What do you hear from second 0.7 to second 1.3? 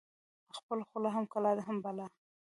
خوله هم